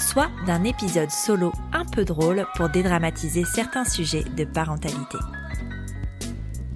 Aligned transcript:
soit 0.00 0.30
d'un 0.46 0.64
épisode 0.64 1.10
solo 1.10 1.52
un 1.72 1.84
peu 1.84 2.04
drôle 2.04 2.46
pour 2.56 2.68
dédramatiser 2.68 3.44
certains 3.44 3.84
sujets 3.84 4.24
de 4.36 4.44
parentalité. 4.44 5.18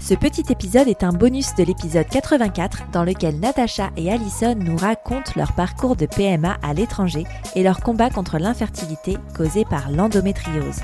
Ce 0.07 0.13
petit 0.13 0.45
épisode 0.51 0.87
est 0.89 1.03
un 1.03 1.13
bonus 1.15 1.55
de 1.55 1.65
l'épisode 1.65 2.07
84 2.07 2.91
dans 2.93 3.05
lequel 3.05 3.41
Natacha 3.41 3.91
et 3.97 4.13
Alison 4.13 4.55
nous 4.55 4.77
racontent 4.77 5.33
leur 5.35 5.55
parcours 5.55 5.97
de 5.97 6.05
PMA 6.05 6.59
à 6.63 6.75
l'étranger 6.75 7.25
et 7.55 7.63
leur 7.63 7.81
combat 7.81 8.11
contre 8.11 8.37
l'infertilité 8.37 9.17
causée 9.35 9.65
par 9.65 9.91
l'endométriose. 9.91 10.81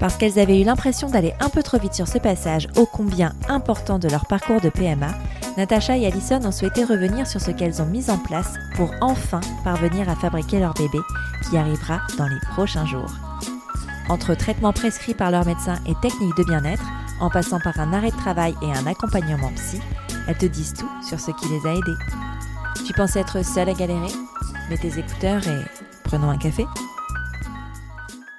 Parce 0.00 0.16
qu'elles 0.16 0.38
avaient 0.38 0.60
eu 0.60 0.64
l'impression 0.64 1.08
d'aller 1.08 1.32
un 1.40 1.48
peu 1.48 1.62
trop 1.62 1.78
vite 1.78 1.94
sur 1.94 2.06
ce 2.06 2.18
passage 2.18 2.68
ô 2.76 2.84
combien 2.84 3.32
important 3.48 3.98
de 3.98 4.08
leur 4.08 4.26
parcours 4.26 4.60
de 4.60 4.68
PMA, 4.68 5.14
Natacha 5.58 5.96
et 5.98 6.06
Alison 6.06 6.38
ont 6.44 6.52
souhaité 6.52 6.84
revenir 6.84 7.26
sur 7.26 7.40
ce 7.40 7.50
qu'elles 7.50 7.82
ont 7.82 7.86
mis 7.86 8.10
en 8.10 8.16
place 8.16 8.54
pour 8.76 8.92
enfin 9.00 9.40
parvenir 9.64 10.08
à 10.08 10.14
fabriquer 10.14 10.60
leur 10.60 10.72
bébé 10.74 11.00
qui 11.50 11.56
arrivera 11.56 12.00
dans 12.16 12.28
les 12.28 12.38
prochains 12.52 12.86
jours. 12.86 13.10
Entre 14.08 14.36
traitements 14.36 14.72
prescrits 14.72 15.14
par 15.14 15.32
leur 15.32 15.44
médecin 15.44 15.74
et 15.84 15.96
techniques 16.00 16.36
de 16.36 16.44
bien-être, 16.44 16.84
en 17.20 17.28
passant 17.28 17.58
par 17.58 17.80
un 17.80 17.92
arrêt 17.92 18.12
de 18.12 18.16
travail 18.16 18.54
et 18.62 18.70
un 18.70 18.86
accompagnement 18.86 19.50
psy, 19.56 19.80
elles 20.28 20.38
te 20.38 20.46
disent 20.46 20.74
tout 20.74 20.88
sur 21.02 21.18
ce 21.18 21.32
qui 21.32 21.48
les 21.48 21.68
a 21.68 21.72
aidés. 21.72 21.98
Tu 22.86 22.92
pensais 22.92 23.18
être 23.18 23.44
seule 23.44 23.68
à 23.68 23.74
galérer? 23.74 24.12
Mets 24.70 24.78
tes 24.78 24.96
écouteurs 24.96 25.44
et 25.48 25.64
prenons 26.04 26.30
un 26.30 26.38
café. 26.38 26.66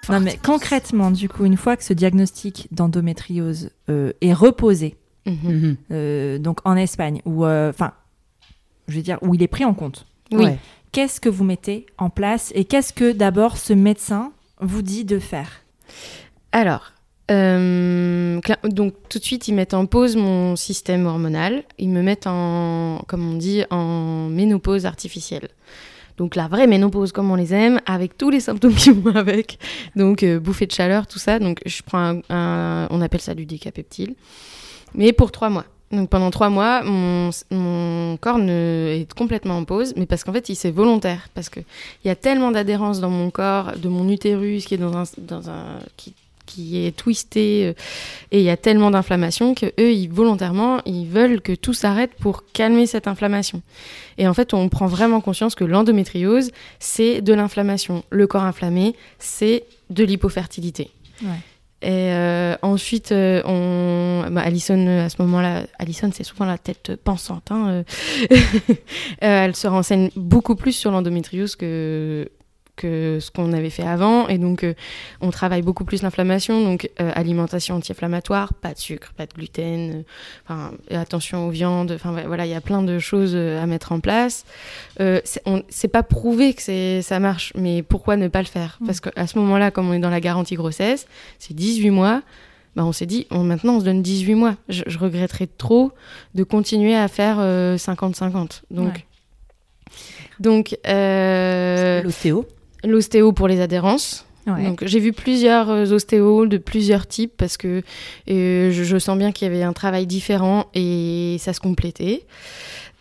Non, 0.07 0.21
mais 0.21 0.39
concrètement, 0.41 1.11
du 1.11 1.27
coup, 1.27 1.43
une 1.43 1.57
fois 1.57 1.75
que 1.75 1.83
ce 1.83 1.91
diagnostic 1.91 2.69
d'endométriose 2.71 3.71
euh, 3.89 4.13
est 4.21 4.33
reposé, 4.33 4.95
Mhm. 5.29 5.77
euh, 5.91 6.37
donc 6.39 6.59
en 6.65 6.75
Espagne, 6.75 7.21
ou 7.25 7.45
enfin, 7.45 7.91
je 8.87 8.95
veux 8.95 9.01
dire, 9.03 9.17
où 9.21 9.35
il 9.35 9.43
est 9.43 9.47
pris 9.47 9.65
en 9.65 9.73
compte, 9.73 10.05
Oui. 10.31 10.45
Ouais. 10.45 10.57
qu'est-ce 10.91 11.19
que 11.21 11.29
vous 11.29 11.43
mettez 11.43 11.85
en 11.97 12.09
place 12.09 12.51
et 12.55 12.65
qu'est-ce 12.65 12.93
que 12.93 13.11
d'abord 13.11 13.57
ce 13.57 13.73
médecin 13.73 14.31
vous 14.61 14.81
dit 14.81 15.05
de 15.05 15.19
faire? 15.19 15.61
Alors, 16.51 16.93
euh, 17.31 18.39
donc 18.63 18.93
tout 19.09 19.19
de 19.19 19.23
suite, 19.23 19.47
ils 19.47 19.53
mettent 19.53 19.75
en 19.75 19.85
pause 19.85 20.15
mon 20.15 20.55
système 20.55 21.05
hormonal. 21.05 21.63
Ils 21.77 21.89
me 21.89 22.01
mettent 22.01 22.25
en, 22.27 23.03
comme 23.07 23.27
on 23.31 23.35
dit, 23.35 23.63
en 23.69 24.27
ménopause 24.29 24.85
artificielle. 24.87 25.49
Donc 26.17 26.35
la 26.35 26.47
vraie 26.47 26.67
ménopause 26.67 27.11
comme 27.13 27.31
on 27.31 27.35
les 27.35 27.53
aime, 27.53 27.79
avec 27.85 28.17
tous 28.17 28.29
les 28.29 28.39
symptômes 28.41 28.73
qui 28.73 28.89
vont 28.89 29.15
avec. 29.15 29.57
Donc 29.95 30.23
euh, 30.23 30.39
bouffée 30.39 30.65
de 30.65 30.71
chaleur, 30.71 31.07
tout 31.07 31.19
ça. 31.19 31.39
Donc 31.39 31.61
je 31.65 31.81
prends 31.83 31.99
un, 31.99 32.21
un- 32.29 32.87
on 32.89 32.99
appelle 33.01 33.21
ça 33.21 33.35
du 33.35 33.45
décapeptile. 33.45 34.15
Mais 34.93 35.13
pour 35.13 35.31
trois 35.31 35.49
mois. 35.49 35.65
Donc 35.91 36.09
pendant 36.09 36.29
trois 36.29 36.49
mois, 36.49 36.83
mon, 36.83 38.17
corps 38.17 38.37
ne, 38.37 38.99
est 38.99 39.13
complètement 39.13 39.57
en 39.57 39.63
pause, 39.63 39.93
mais 39.97 40.05
parce 40.05 40.23
qu'en 40.23 40.33
fait, 40.33 40.49
il 40.49 40.55
c'est 40.55 40.71
volontaire. 40.71 41.29
Parce 41.33 41.49
qu'il 41.49 41.63
y 42.05 42.09
a 42.09 42.15
tellement 42.15 42.51
d'adhérence 42.51 42.99
dans 42.99 43.09
mon 43.09 43.31
corps, 43.31 43.71
de 43.75 43.89
mon 43.89 44.07
utérus 44.09 44.65
qui 44.65 44.75
est 44.75 44.77
dans 44.77 44.95
un, 44.97 45.79
qui, 46.45 46.85
est 46.85 46.95
twisté, 46.95 47.67
euh, 47.67 47.73
et 48.31 48.39
il 48.39 48.43
y 48.43 48.49
a 48.49 48.57
tellement 48.57 48.89
d'inflammation 48.91 49.53
que 49.53 49.67
eux, 49.79 50.07
volontairement, 50.11 50.81
ils 50.85 51.05
veulent 51.07 51.41
que 51.41 51.53
tout 51.53 51.73
s'arrête 51.73 52.11
pour 52.19 52.43
calmer 52.53 52.87
cette 52.87 53.07
inflammation. 53.07 53.61
Et 54.17 54.27
en 54.27 54.33
fait, 54.33 54.53
on 54.53 54.67
prend 54.67 54.87
vraiment 54.87 55.21
conscience 55.21 55.55
que 55.55 55.63
l'endométriose, 55.63 56.51
c'est 56.79 57.21
de 57.21 57.33
l'inflammation. 57.33 58.03
Le 58.09 58.27
corps 58.27 58.43
inflammé, 58.43 58.95
c'est 59.19 59.63
de 59.89 60.03
l'hypofertilité. 60.03 60.89
Ouais. 61.23 61.29
Et 61.81 62.11
euh, 62.11 62.55
ensuite, 62.61 63.13
euh, 63.13 63.41
on... 63.45 64.29
bah, 64.31 64.41
Alison, 64.41 64.85
euh, 64.85 65.05
à 65.05 65.09
ce 65.09 65.21
moment-là, 65.21 65.63
Alison, 65.77 66.09
c'est 66.13 66.25
souvent 66.25 66.45
la 66.45 66.57
tête 66.57 66.95
pensante. 67.03 67.51
hein, 67.51 67.83
euh. 68.31 68.37
Elle 69.19 69.55
se 69.55 69.67
renseigne 69.67 70.09
beaucoup 70.15 70.55
plus 70.55 70.73
sur 70.73 70.91
l'endométriose 70.91 71.55
que 71.55 72.29
que 72.79 73.19
ce 73.21 73.29
qu'on 73.29 73.53
avait 73.53 73.69
fait 73.69 73.85
avant. 73.85 74.27
Et 74.27 74.37
donc, 74.37 74.63
euh, 74.63 74.73
on 75.21 75.29
travaille 75.29 75.61
beaucoup 75.61 75.85
plus 75.85 76.01
l'inflammation. 76.01 76.63
Donc, 76.63 76.89
euh, 76.99 77.11
alimentation 77.13 77.75
anti-inflammatoire, 77.75 78.53
pas 78.55 78.73
de 78.73 78.79
sucre, 78.79 79.13
pas 79.15 79.25
de 79.27 79.33
gluten, 79.33 79.91
euh, 79.91 80.01
enfin, 80.47 80.71
attention 80.89 81.47
aux 81.47 81.51
viandes. 81.51 81.91
Enfin, 81.91 82.11
voilà, 82.25 82.45
il 82.45 82.51
y 82.51 82.55
a 82.55 82.61
plein 82.61 82.81
de 82.81 82.97
choses 82.97 83.35
à 83.35 83.65
mettre 83.67 83.91
en 83.91 83.99
place. 83.99 84.45
Euh, 84.99 85.19
c'est 85.69 85.87
pas 85.89 86.03
prouvé 86.03 86.53
que 86.53 86.61
c'est- 86.61 87.01
ça 87.01 87.19
marche, 87.19 87.51
mais 87.55 87.83
pourquoi 87.83 88.15
ne 88.15 88.27
pas 88.29 88.39
le 88.41 88.47
faire? 88.47 88.77
Mm. 88.81 88.85
Parce 88.85 88.99
qu'à 89.01 89.27
ce 89.27 89.37
moment-là, 89.39 89.69
comme 89.71 89.89
on 89.89 89.93
est 89.93 89.99
dans 89.99 90.09
la 90.09 90.21
garantie 90.21 90.55
grossesse, 90.55 91.05
c'est 91.37 91.53
18 91.53 91.89
mois. 91.91 92.21
Bah, 92.75 92.85
on 92.85 92.91
s'est 92.91 93.07
dit, 93.07 93.25
on, 93.31 93.43
maintenant 93.43 93.73
on 93.75 93.79
se 93.79 93.85
donne 93.85 94.01
18 94.03 94.35
mois. 94.35 94.55
Je, 94.69 94.83
je 94.87 94.97
regretterais 94.99 95.47
trop 95.47 95.91
de 96.35 96.43
continuer 96.43 96.95
à 96.95 97.07
faire 97.07 97.37
euh, 97.39 97.77
50-50. 97.77 98.61
Donc, 98.71 98.93
Ouais. 98.93 99.05
donc 100.39 100.77
euh, 100.87 102.03
L'ostéo. 102.03 102.45
L'ostéo 102.83 103.31
pour 103.33 103.47
les 103.47 103.59
adhérences. 103.61 104.25
Ouais. 104.47 104.63
Donc 104.63 104.83
j'ai 104.85 104.99
vu 104.99 105.11
plusieurs 105.13 105.69
euh, 105.69 105.91
ostéos 105.91 106.47
de 106.47 106.57
plusieurs 106.57 107.05
types 107.07 107.33
parce 107.37 107.57
que 107.57 107.83
euh, 108.29 108.71
je, 108.71 108.83
je 108.83 108.97
sens 108.97 109.17
bien 109.17 109.31
qu'il 109.31 109.47
y 109.47 109.51
avait 109.51 109.63
un 109.63 109.73
travail 109.73 110.07
différent 110.07 110.65
et 110.73 111.35
ça 111.39 111.53
se 111.53 111.59
complétait. 111.59 112.23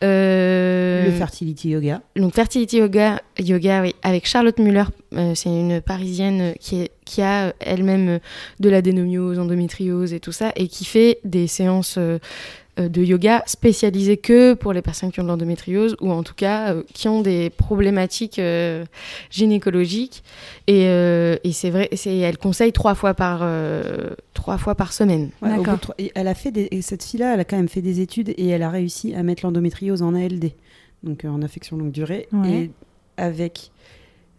Euh, 0.04 1.06
Le 1.06 1.10
fertility 1.12 1.70
yoga. 1.70 2.02
donc 2.16 2.34
fertility 2.34 2.76
yoga, 2.78 3.20
yoga 3.38 3.82
oui, 3.82 3.94
avec 4.02 4.26
Charlotte 4.28 4.58
Muller, 4.60 4.84
euh, 5.14 5.32
c'est 5.34 5.48
une 5.48 5.80
parisienne 5.80 6.54
qui, 6.60 6.82
est- 6.82 6.90
qui 7.04 7.20
a 7.22 7.52
elle-même 7.58 8.20
de 8.60 8.68
l'adénomiose, 8.70 9.38
endométriose 9.40 10.12
et 10.12 10.20
tout 10.20 10.30
ça, 10.32 10.52
et 10.54 10.68
qui 10.68 10.84
fait 10.84 11.18
des 11.24 11.48
séances 11.48 11.98
de 12.78 13.02
yoga 13.02 13.42
spécialisées 13.46 14.18
que 14.18 14.54
pour 14.54 14.72
les 14.72 14.82
personnes 14.82 15.10
qui 15.10 15.18
ont 15.20 15.24
de 15.24 15.28
l'endométriose 15.28 15.96
ou 16.00 16.12
en 16.12 16.22
tout 16.22 16.34
cas 16.34 16.74
euh, 16.74 16.82
qui 16.94 17.08
ont 17.08 17.22
des 17.22 17.50
problématiques 17.50 18.38
euh, 18.38 18.84
gynécologiques. 19.30 20.22
Et, 20.66 20.86
euh, 20.86 21.36
et 21.44 21.52
c'est 21.52 21.70
vrai, 21.70 21.88
c'est, 21.94 22.16
elle 22.18 22.38
conseille 22.38 22.72
trois 22.72 22.94
fois 22.94 23.14
par 23.14 23.40
euh, 23.42 24.10
trois 24.34 24.58
fois 24.58 24.74
par 24.74 24.92
semaine. 24.92 25.30
Ouais, 25.42 25.50
au 25.50 25.54
bout 25.54 25.58
D'accord. 25.62 25.74
de 25.74 25.80
trois- 25.80 25.94
et 25.98 26.12
elle 26.14 26.28
a 26.28 26.34
fait 26.34 26.50
des, 26.50 26.68
et 26.70 26.82
cette 26.82 27.02
fille-là, 27.04 27.34
elle 27.34 27.40
a 27.40 27.44
quand 27.44 27.56
même 27.56 27.68
fait 27.68 27.82
des 27.82 28.00
études 28.00 28.28
et 28.36 28.48
elle 28.48 28.62
a 28.62 28.70
réussi 28.70 29.14
à 29.14 29.22
mettre 29.22 29.44
l'endométriose 29.44 30.02
en 30.02 30.14
ALD, 30.14 30.52
donc 31.02 31.24
euh, 31.24 31.28
en 31.28 31.42
affection 31.42 31.76
longue 31.76 31.90
durée, 31.92 32.28
Ouais. 32.32 32.50
et 32.52 32.70
avec 33.16 33.70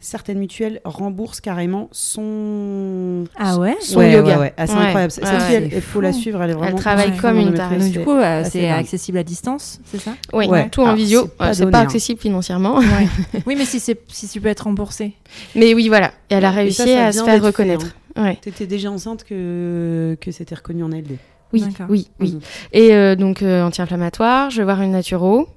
certaines 0.02 0.40
mutuelles 0.40 0.80
remboursent 0.86 1.42
carrément 1.42 1.90
son 1.92 3.26
Ah 3.38 3.58
ouais 3.58 3.76
Son 3.82 4.00
ouais, 4.00 4.14
yoga. 4.14 4.36
ouais, 4.36 4.40
ouais. 4.40 4.54
Ah, 4.58 4.66
c'est 4.68 4.74
Ouais. 4.74 4.80
incroyable. 4.86 5.12
Cette 5.12 5.26
fille, 5.26 5.56
elle- 5.56 5.74
il 5.74 5.82
faut 5.82 6.02
la 6.02 6.14
suivre. 6.14 6.42
Elle 6.42 6.52
est 6.52 6.54
vraiment. 6.54 6.78
travaille 6.78 7.12
Ouais. 7.12 7.18
comme 7.18 7.38
une 7.38 7.54
tarée. 7.54 7.78
Du 7.90 8.00
coup, 8.02 8.12
euh, 8.12 8.42
assez 8.42 8.62
c'est 8.62 8.70
accessible 8.70 9.18
à 9.18 9.24
distance, 9.24 9.80
c'est 9.86 10.00
ça 10.00 10.12
Oui, 10.34 10.48
Ouais. 10.48 10.70
tout 10.70 10.82
en 10.82 10.86
Alors, 10.86 10.96
visio. 10.96 11.30
c'est 11.54 11.70
pas 11.70 11.80
hein. 11.80 11.82
accessible 11.82 12.20
financièrement. 12.20 12.80
Oui, 13.46 13.56
mais 13.58 13.66
si, 13.66 13.80
c'est- 13.80 14.00
si 14.10 14.28
tu 14.28 14.40
peux 14.42 14.48
être 14.50 14.62
remboursé. 14.62 15.14
Mais 15.56 15.74
oui, 15.74 15.88
voilà. 15.90 16.12
Et 16.30 16.36
elle 16.36 16.46
a 16.46 16.50
ça, 16.52 16.56
réussi 16.58 16.76
ça 16.88 17.06
à 17.08 17.12
se 17.12 17.24
faire 17.24 17.42
reconnaître. 17.44 17.88
Ouais. 18.18 18.38
T'étais 18.42 18.68
déjà 18.68 18.90
enceinte 18.92 19.24
que, 19.24 20.18
que 20.22 20.32
c'était 20.32 20.56
reconnu 20.56 20.84
en 20.84 20.92
ALD. 20.92 21.18
Oui, 21.52 21.64
oui, 21.90 22.08
oui. 22.20 22.34
Mhm. 22.34 22.40
Et 22.74 22.94
euh, 22.94 23.16
donc 23.16 23.42
euh, 23.42 23.64
anti-inflammatoire, 23.64 24.50
je 24.52 24.58
vais 24.58 24.64
voir 24.66 24.82
une 24.82 24.92
naturo, 24.92 25.48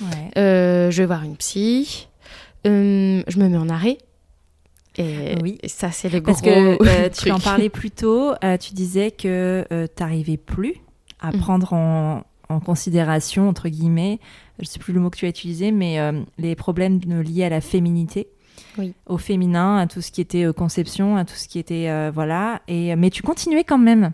Ouais. 0.00 0.06
euh, 0.38 0.90
je 0.90 1.02
vais 1.02 1.06
voir 1.06 1.24
une 1.24 1.36
psy, 1.36 2.08
euh, 2.66 3.22
je 3.26 3.38
me 3.38 3.48
mets 3.48 3.56
en 3.56 3.68
arrêt. 3.68 3.98
Et, 4.98 5.36
Oui. 5.42 5.58
ça, 5.66 5.90
c'est 5.90 6.08
le 6.10 6.20
Parce 6.22 6.42
gros 6.42 6.50
que 6.50 6.86
euh, 6.86 7.08
tu 7.12 7.30
en 7.30 7.38
parlais 7.40 7.70
plus 7.70 7.90
tôt, 7.90 8.32
euh, 8.44 8.56
tu 8.58 8.74
disais 8.74 9.10
que 9.10 9.64
tu 9.70 10.02
n'arrivais 10.02 10.36
plus 10.36 10.74
à 11.20 11.32
Mhm. 11.32 11.38
prendre 11.40 11.72
en, 11.72 12.24
en 12.48 12.60
considération, 12.60 13.48
entre 13.48 13.68
guillemets, 13.68 14.18
je 14.58 14.66
sais 14.66 14.78
plus 14.78 14.92
le 14.92 15.00
mot 15.00 15.08
que 15.08 15.16
tu 15.16 15.24
as 15.24 15.28
utilisé, 15.30 15.70
mais 15.72 15.98
les 16.38 16.54
problèmes 16.54 17.00
liés 17.22 17.44
à 17.44 17.48
la 17.48 17.60
féminité. 17.60 18.28
Oui. 18.78 18.92
Au 19.06 19.18
féminin, 19.18 19.78
à 19.78 19.86
tout 19.86 20.00
ce 20.02 20.10
qui 20.12 20.20
était 20.20 20.46
conception, 20.54 21.16
à 21.16 21.24
tout 21.24 21.34
ce 21.34 21.48
qui 21.48 21.58
était. 21.58 22.10
voilà. 22.10 22.60
Et, 22.68 22.94
mais 22.96 23.08
tu 23.10 23.22
continuais 23.22 23.64
quand 23.64 23.78
même. 23.78 24.12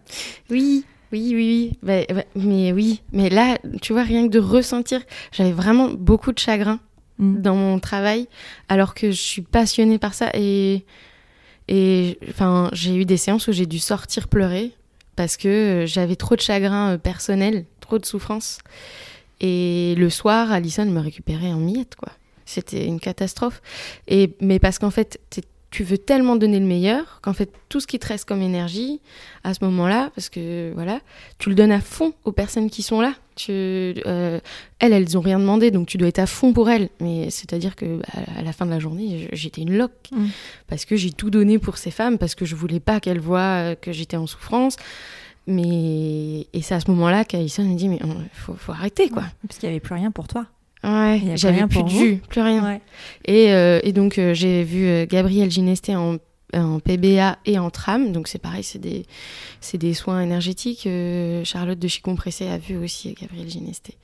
Oui, 0.51 0.85
oui, 1.13 1.33
oui, 1.35 1.35
oui. 1.35 1.79
Bah, 1.83 2.15
bah, 2.15 2.25
mais 2.37 2.73
oui, 2.73 3.03
mais 3.13 3.31
là, 3.31 3.59
tu 3.83 3.93
vois, 3.95 4.03
rien 4.05 4.27
que 4.29 4.33
de 4.33 4.39
ressentir, 4.39 5.01
j'avais 5.33 5.53
vraiment 5.53 5.89
beaucoup 5.91 6.33
de 6.33 6.39
chagrin 6.39 6.79
Mm. 7.19 7.41
dans 7.41 7.55
mon 7.57 7.81
travail, 7.81 8.29
alors 8.69 8.95
que 8.95 9.11
je 9.11 9.21
suis 9.21 9.43
passionnée 9.43 9.99
par 9.99 10.15
ça. 10.15 10.31
Et, 10.35 10.85
et 11.69 12.19
enfin, 12.29 12.71
j'ai 12.73 12.95
eu 12.95 13.05
des 13.05 13.17
séances 13.17 13.49
où 13.49 13.53
j'ai 13.53 13.67
dû 13.67 13.79
sortir 13.79 14.29
pleurer 14.29 14.73
parce 15.17 15.37
que 15.37 15.85
j'avais 15.87 16.17
trop 16.17 16.37
de 16.37 16.41
chagrin 16.41 16.95
euh, 16.95 16.99
personnel, 16.99 17.65
trop 17.81 17.99
de 17.99 18.07
souffrance. 18.07 18.59
Et 19.41 19.95
le 19.97 20.11
soir, 20.11 20.53
Alison 20.53 20.87
me 20.87 21.01
récupérait 21.01 21.53
en 21.53 21.59
miettes, 21.59 21.97
quoi. 21.97 22.13
C'était 22.45 22.87
une 22.87 22.99
catastrophe. 22.99 23.61
Et, 24.07 24.35
mais 24.41 24.59
parce 24.59 24.79
qu'en 24.79 24.91
fait, 24.91 25.21
tu 25.71 25.85
veux 25.85 25.99
tellement 25.99 26.37
donner 26.37 26.59
le 26.59 26.67
meilleur 26.67 27.21
qu'en 27.21 27.35
fait 27.35 27.51
tout 27.69 27.81
ce 27.81 27.87
qui 27.87 27.99
te 27.99 28.07
reste 28.07 28.27
comme 28.27 28.41
énergie 28.41 29.01
à 29.45 29.53
ce 29.53 29.63
moment-là, 29.65 30.11
parce 30.15 30.29
que 30.31 30.73
voilà, 30.75 31.01
tu 31.39 31.51
le 31.51 31.55
donnes 31.55 31.73
à 31.73 31.81
fond 31.81 32.15
aux 32.25 32.33
personnes 32.33 32.71
qui 32.71 32.83
sont 32.83 33.01
là. 33.01 33.13
Tu, 33.37 33.53
euh, 33.53 34.41
elles, 34.81 34.93
elles 34.93 35.17
ont 35.17 35.21
rien 35.21 35.39
demandé, 35.39 35.71
donc 35.71 35.87
tu 35.87 35.97
dois 35.97 36.09
être 36.09 36.19
à 36.19 36.27
fond 36.27 36.53
pour 36.53 36.71
elles. 36.71 36.89
Mais 37.01 37.31
c'est-à-dire 37.31 37.77
que 37.77 38.01
à 38.37 38.43
la 38.43 38.53
fin 38.53 38.67
de 38.67 38.71
la 38.71 38.79
journée, 38.81 39.29
j'étais 39.33 39.61
une 39.61 39.77
loque 39.77 39.93
Mm. 40.11 40.27
parce 40.69 40.85
que 40.85 40.97
j'ai 40.97 41.13
tout 41.13 41.31
donné 41.31 41.59
pour 41.59 41.77
ces 41.77 41.91
femmes, 41.91 42.19
parce 42.19 42.35
que 42.35 42.45
je 42.45 42.57
voulais 42.57 42.81
pas 42.81 42.99
qu'elles 43.01 43.21
voient 43.21 43.73
euh, 43.73 43.75
que 43.75 43.93
j'étais 43.93 44.17
en 44.17 44.27
souffrance. 44.27 44.77
Mais 45.47 46.47
et 46.53 46.63
c'est 46.63 46.75
à 46.75 46.81
ce 46.81 46.91
moment-là 46.91 47.25
qu'Alison 47.25 47.65
me 47.65 47.77
dit 47.77 47.89
mais 47.89 47.99
il 48.03 48.29
faut, 48.33 48.55
faut 48.55 48.73
arrêter 48.73 49.09
quoi. 49.09 49.25
Parce 49.47 49.59
qu'il 49.59 49.69
n'y 49.69 49.75
avait 49.75 49.81
plus 49.81 49.95
rien 49.95 50.11
pour 50.11 50.29
toi. 50.29 50.47
Ouais, 50.85 51.21
j'avais 51.35 51.67
plus 51.67 51.83
de 51.83 51.89
jus, 51.89 52.23
plus 52.29 52.41
rien. 52.41 52.65
Ouais. 52.65 52.81
Et, 53.25 53.53
euh, 53.53 53.81
et 53.83 53.93
donc, 53.93 54.19
euh, 54.19 54.33
j'ai 54.35 54.63
vu 54.63 54.87
euh, 54.87 55.07
Gabriel 55.07 55.51
Ginesté 55.51 55.97
en, 55.97 56.19
en 56.55 56.81
PBA 56.81 57.39
et 57.47 57.59
en 57.59 57.71
tram. 57.71 58.13
Donc, 58.13 58.29
c'est 58.29 58.39
pareil, 58.39 58.63
c'est 58.63 58.79
des, 58.79 59.05
des 59.75 59.95
soins 59.95 60.23
énergétiques. 60.23 60.87
Euh, 60.87 61.45
Charlotte 61.45 61.79
de 61.79 61.89
Chicompressé 61.89 62.49
a 62.49 62.59
vu 62.59 62.77
aussi 62.77 63.15
Gabriel 63.21 63.49
Ginesté. 63.49 63.95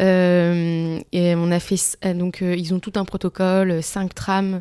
Euh, 0.00 0.98
et 1.12 1.34
on 1.34 1.50
a 1.50 1.60
fait. 1.60 1.96
euh, 2.04 2.14
Donc, 2.14 2.42
euh, 2.42 2.54
ils 2.56 2.72
ont 2.74 2.78
tout 2.80 2.92
un 2.96 3.04
protocole, 3.04 3.82
cinq 3.82 4.14
trams. 4.14 4.60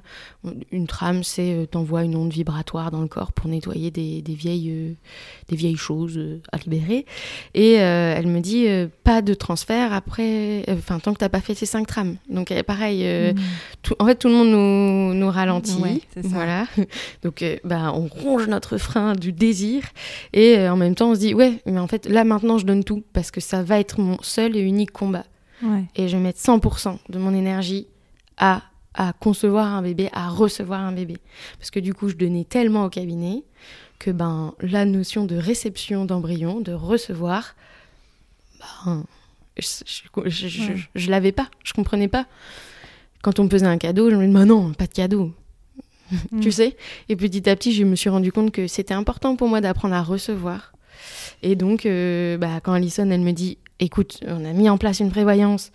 Une 0.71 0.87
trame, 0.87 1.23
c'est 1.23 1.67
t'envoies 1.71 2.03
une 2.03 2.15
onde 2.15 2.31
vibratoire 2.33 2.89
dans 2.91 3.01
le 3.01 3.07
corps 3.07 3.31
pour 3.31 3.47
nettoyer 3.47 3.91
des, 3.91 4.21
des 4.21 4.33
vieilles, 4.33 4.95
des 5.49 5.55
vieilles 5.55 5.75
choses 5.77 6.19
à 6.51 6.57
libérer. 6.57 7.05
Et 7.53 7.73
elle 7.73 8.27
me 8.27 8.39
dit 8.39 8.65
pas 9.03 9.21
de 9.21 9.33
transfert 9.35 9.93
après, 9.93 10.65
enfin 10.69 10.99
tant 10.99 11.13
que 11.13 11.19
t'as 11.19 11.29
pas 11.29 11.41
fait 11.41 11.53
ces 11.53 11.65
cinq 11.67 11.85
trames. 11.87 12.15
Donc 12.29 12.51
pareil, 12.63 13.01
euh, 13.05 13.33
Mm. 13.33 13.39
tout- 13.83 13.95
en 13.99 14.05
fait 14.07 14.15
tout 14.15 14.27
le 14.29 14.33
monde 14.33 14.49
nous, 14.49 15.13
nous 15.13 15.29
ralentit. 15.29 15.75
Ouais, 15.79 16.01
c'est 16.13 16.23
ça. 16.23 16.29
voilà. 16.29 16.65
Donc 17.23 17.41
euh, 17.41 17.57
bah, 17.63 17.91
on 17.95 18.07
ronge 18.07 18.47
notre 18.47 18.77
frein 18.77 19.13
du 19.13 19.31
désir 19.31 19.83
et 20.33 20.57
euh, 20.57 20.71
en 20.73 20.77
même 20.77 20.95
temps 20.95 21.11
on 21.11 21.15
se 21.15 21.19
dit 21.19 21.33
ouais 21.33 21.61
mais 21.65 21.79
en 21.79 21.87
fait 21.87 22.05
là 22.07 22.23
maintenant 22.23 22.57
je 22.57 22.65
donne 22.65 22.83
tout 22.83 23.03
parce 23.13 23.31
que 23.31 23.39
ça 23.41 23.63
va 23.63 23.79
être 23.79 23.99
mon 23.99 24.17
seul 24.21 24.55
et 24.55 24.61
unique 24.61 24.91
combat 24.91 25.25
Ouais. 25.63 25.83
et 25.95 26.07
je 26.07 26.17
vais 26.17 26.23
mettre 26.23 26.39
100% 26.39 26.97
de 27.09 27.19
mon 27.19 27.33
énergie 27.35 27.87
à 28.37 28.63
à 28.93 29.13
concevoir 29.13 29.67
un 29.67 29.81
bébé, 29.81 30.09
à 30.11 30.27
recevoir 30.27 30.81
un 30.81 30.91
bébé. 30.91 31.15
Parce 31.59 31.71
que 31.71 31.79
du 31.79 31.93
coup, 31.93 32.09
je 32.09 32.15
donnais 32.15 32.43
tellement 32.43 32.83
au 32.83 32.89
cabinet 32.89 33.43
que 33.99 34.11
ben 34.11 34.53
la 34.59 34.83
notion 34.83 35.23
de 35.23 35.37
réception 35.37 36.03
d'embryon, 36.03 36.59
de 36.59 36.73
recevoir, 36.73 37.55
ben, 38.85 39.05
je, 39.57 39.65
je, 39.85 40.29
je, 40.29 40.47
je- 40.47 40.61
Ouais. 40.71 40.75
je 40.95 41.09
l'avais 41.09 41.31
pas, 41.31 41.47
je 41.63 41.71
comprenais 41.73 42.07
pas. 42.09 42.25
Quand 43.21 43.39
on 43.39 43.45
me 43.45 43.49
faisait 43.49 43.65
un 43.67 43.77
cadeau, 43.77 44.09
je 44.09 44.15
me 44.15 44.25
disais, 44.25 44.33
bah 44.37 44.45
non, 44.45 44.73
pas 44.73 44.87
de 44.87 44.93
cadeau, 44.93 45.31
Mm. 46.31 46.39
tu 46.41 46.51
sais. 46.51 46.75
Et 47.09 47.15
petit 47.15 47.49
à 47.49 47.55
petit, 47.55 47.71
je 47.73 47.83
me 47.83 47.95
suis 47.95 48.09
rendu 48.09 48.31
compte 48.31 48.51
que 48.51 48.67
c'était 48.67 48.93
important 48.93 49.35
pour 49.35 49.47
moi 49.47 49.61
d'apprendre 49.61 49.95
à 49.95 50.01
recevoir. 50.03 50.73
Et 51.43 51.55
donc, 51.55 51.85
euh, 51.85 52.37
bah, 52.37 52.59
quand 52.61 52.73
Alison, 52.73 53.09
elle 53.09 53.21
me 53.21 53.31
dit, 53.31 53.57
écoute, 53.79 54.19
on 54.27 54.45
a 54.45 54.53
mis 54.53 54.69
en 54.69 54.77
place 54.77 54.99
une 54.99 55.09
prévoyance, 55.11 55.71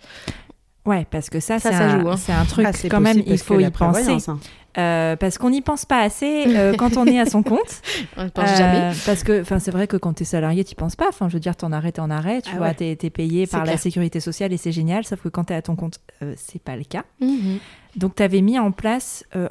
Ouais, 0.85 1.05
parce 1.11 1.29
que 1.29 1.41
ça, 1.41 1.59
Ça, 1.59 1.71
c'est 1.71 1.77
ça 1.77 1.83
un, 1.89 1.99
joue, 2.01 2.09
hein. 2.09 2.15
c'est 2.15 2.31
un 2.31 2.45
truc 2.45 2.65
Ah, 2.65 2.71
c'est 2.71 2.87
quand 2.87 3.01
même, 3.01 3.21
il 3.27 3.37
faut 3.37 3.59
y 3.59 3.69
penser. 3.71 4.17
hein. 4.29 4.39
Euh, 4.77 5.17
parce 5.17 5.37
qu'on 5.37 5.49
n'y 5.49 5.61
pense 5.61 5.83
pas 5.83 5.99
assez 6.01 6.45
euh, 6.47 6.73
quand 6.77 6.95
on 6.95 7.05
est 7.07 7.19
à 7.19 7.25
son 7.25 7.43
compte. 7.43 7.81
on 8.15 8.23
ne 8.23 8.29
pense 8.29 8.49
Euh, 8.51 8.55
jamais. 8.55 8.93
Parce 9.05 9.23
que 9.23 9.41
enfin, 9.41 9.59
c'est 9.59 9.71
vrai 9.71 9.87
que 9.87 9.97
quand 9.97 10.13
tu 10.13 10.23
es 10.23 10.25
salarié, 10.25 10.63
tu 10.63 10.75
penses 10.75 10.95
pas. 10.95 11.07
Enfin, 11.09 11.27
je 11.27 11.33
veux 11.33 11.41
dire, 11.41 11.57
t'en 11.57 11.73
arrêtes, 11.73 11.99
en 11.99 12.09
arrêt. 12.09 12.41
Tu 12.41 12.51
Ah 12.53 12.57
vois, 12.59 12.67
ouais. 12.79 12.97
es 13.03 13.09
payé 13.09 13.47
par 13.47 13.65
la 13.65 13.75
sécurité 13.75 14.21
sociale 14.21 14.53
et 14.53 14.57
c'est 14.57 14.71
génial. 14.71 15.03
Sauf 15.03 15.19
que 15.21 15.27
quand 15.27 15.43
tu 15.45 15.51
es 15.53 15.57
à 15.57 15.61
ton 15.61 15.75
compte, 15.75 15.99
euh, 16.23 16.33
c'est 16.37 16.61
pas 16.61 16.77
le 16.77 16.85
cas. 16.85 17.03
Mhm. 17.19 17.57
Donc, 17.97 18.15
tu 18.15 18.23
avais 18.23 18.39
mis 18.41 18.57
en 18.57 18.71
place 18.71 19.25
euh, 19.35 19.49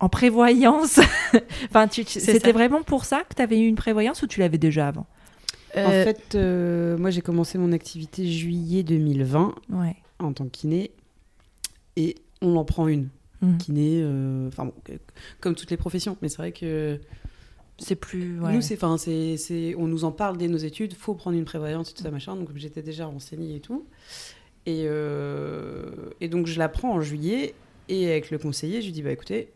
en 0.00 0.08
prévoyance. 0.08 1.00
enfin, 1.68 1.88
tu- 1.88 2.04
tu- 2.04 2.20
C'est 2.20 2.32
c'était 2.32 2.46
ça. 2.48 2.52
vraiment 2.52 2.82
pour 2.82 3.04
ça 3.04 3.24
que 3.28 3.34
tu 3.34 3.42
avais 3.42 3.58
eu 3.60 3.66
une 3.66 3.74
prévoyance 3.76 4.22
ou 4.22 4.26
tu 4.26 4.40
l'avais 4.40 4.58
déjà 4.58 4.88
avant 4.88 5.06
En 5.76 5.80
Euh, 5.90 6.04
fait, 6.04 6.34
euh, 6.34 6.96
moi 6.98 7.10
j'ai 7.10 7.20
commencé 7.20 7.58
mon 7.58 7.72
activité 7.72 8.26
juillet 8.30 8.82
2020 8.82 9.54
Ouais. 9.70 9.96
en 10.20 10.32
tant 10.32 10.44
que 10.44 10.50
kiné 10.50 10.92
et 11.96 12.14
on 12.40 12.56
en 12.56 12.64
prend 12.64 12.86
une. 12.88 13.08
Mhm. 13.42 13.58
Kiné, 13.58 14.00
euh, 14.02 14.48
enfin 14.48 14.64
bon, 14.66 14.74
comme 15.40 15.54
toutes 15.54 15.70
les 15.70 15.76
professions, 15.76 16.16
mais 16.22 16.28
c'est 16.28 16.38
vrai 16.38 16.52
que 16.52 16.98
C'est 17.78 17.94
plus. 17.94 18.40
ouais. 18.40 18.52
nous, 18.52 18.60
c'est, 18.60 18.74
enfin, 18.74 18.98
c'est, 18.98 19.36
c'est, 19.36 19.74
on 19.76 19.86
nous 19.86 20.04
en 20.04 20.10
parle 20.12 20.36
dès 20.38 20.48
nos 20.48 20.56
études, 20.58 20.94
faut 20.94 21.14
prendre 21.14 21.36
une 21.36 21.44
prévoyance 21.44 21.90
et 21.90 21.94
tout 21.94 22.02
ça 22.02 22.10
machin. 22.10 22.34
Donc 22.36 22.48
j'étais 22.56 22.82
déjà 22.82 23.06
renseignée 23.06 23.56
et 23.56 23.60
tout. 23.60 23.84
Et, 24.66 24.84
euh, 24.86 25.90
et 26.20 26.28
donc 26.28 26.46
je 26.46 26.58
la 26.58 26.68
prends 26.68 26.92
en 26.94 27.00
juillet 27.00 27.54
et 27.88 28.10
avec 28.10 28.30
le 28.30 28.38
conseiller, 28.38 28.80
je 28.80 28.86
lui 28.86 28.92
dis 28.92 29.02
bah 29.02 29.12
écoutez, 29.12 29.50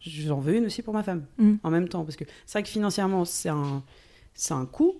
j'en 0.00 0.40
veux 0.40 0.56
une 0.56 0.66
aussi 0.66 0.82
pour 0.82 0.94
ma 0.94 1.02
femme 1.02 1.24
Mhm. 1.38 1.58
en 1.62 1.70
même 1.70 1.88
temps 1.88 2.04
parce 2.04 2.16
que 2.16 2.24
c'est 2.46 2.58
vrai 2.58 2.62
que 2.62 2.68
financièrement 2.68 3.24
c'est 3.24 3.48
un, 3.50 3.82
c'est 4.34 4.54
un 4.54 4.66
coût 4.66 4.94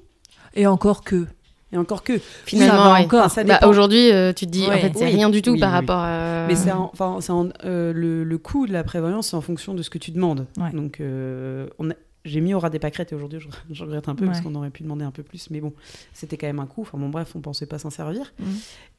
Et 0.54 0.66
encore 0.66 1.02
que. 1.02 1.26
et 1.72 1.76
encore 1.76 2.02
que 2.02 2.18
Finalement, 2.46 2.92
ouais. 2.92 3.04
encore. 3.04 3.30
ça 3.30 3.44
Bah, 3.44 3.54
dépend. 3.54 3.68
Aujourd'hui, 3.70 4.10
euh, 4.10 4.32
tu 4.32 4.46
te 4.46 4.50
dis, 4.50 4.66
en 4.66 4.72
fait, 4.72 4.92
c'est 4.94 5.04
Oui. 5.06 5.12
rien 5.12 5.30
du 5.30 5.40
tout 5.42 5.52
Oui, 5.52 5.60
par 5.60 5.70
oui. 5.70 5.76
rapport 5.76 6.00
à. 6.00 6.46
Mais 6.48 6.56
c'est 6.56 6.72
en- 6.72 6.90
enfin, 6.92 7.18
c'est 7.20 7.30
en- 7.32 7.48
euh, 7.64 7.92
le, 7.92 8.24
le 8.24 8.38
coût 8.38 8.66
de 8.66 8.72
la 8.72 8.82
prévoyance, 8.84 9.28
c'est 9.28 9.36
en 9.36 9.40
fonction 9.40 9.72
de 9.74 9.82
ce 9.82 9.88
que 9.90 9.98
tu 9.98 10.10
demandes. 10.10 10.46
Ouais. 10.58 10.72
Donc, 10.72 11.00
euh, 11.00 11.68
on 11.78 11.90
a- 11.90 11.94
j'ai 12.24 12.40
mis 12.40 12.52
au 12.54 12.58
ras 12.58 12.68
des 12.70 12.80
pâquerettes 12.80 13.12
et 13.12 13.14
aujourd'hui, 13.14 13.38
je, 13.40 13.48
je 13.70 13.84
regrette 13.84 14.08
un 14.08 14.14
peu 14.16 14.26
parce 14.26 14.40
qu'on 14.40 14.54
aurait 14.56 14.70
pu 14.70 14.82
demander 14.82 15.04
un 15.04 15.12
peu 15.12 15.22
plus. 15.22 15.48
Mais 15.50 15.60
bon, 15.60 15.72
c'était 16.12 16.36
quand 16.36 16.48
même 16.48 16.58
un 16.58 16.66
coût. 16.66 16.82
Enfin, 16.82 16.98
bon, 16.98 17.08
bref, 17.08 17.32
on 17.36 17.40
pensait 17.40 17.66
pas 17.66 17.78
s'en 17.78 17.90
servir. 17.90 18.32
Mhm. 18.40 18.46